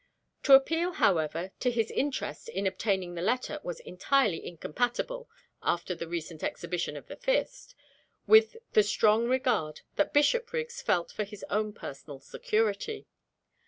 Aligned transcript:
To 0.41 0.53
appeal, 0.55 0.93
however, 0.93 1.51
to 1.59 1.69
his 1.69 1.91
interest 1.91 2.49
in 2.49 2.65
obtaining 2.65 3.13
the 3.13 3.21
letter 3.21 3.59
was 3.61 3.79
entirely 3.81 4.43
incompatible 4.43 5.29
(after 5.61 5.93
the 5.93 6.07
recent 6.07 6.41
exhibition 6.41 6.97
of 6.97 7.07
his 7.07 7.19
fist) 7.23 7.75
with 8.25 8.57
the 8.73 8.81
strong 8.81 9.27
regard 9.29 9.81
which 9.95 10.11
Bishopriggs 10.11 10.81
felt 10.81 11.11
for 11.11 11.23
his 11.23 11.45
own 11.51 11.71
personal 11.73 12.19
security. 12.19 13.05